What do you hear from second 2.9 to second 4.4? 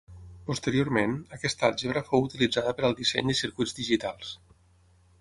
al disseny de circuits digitals.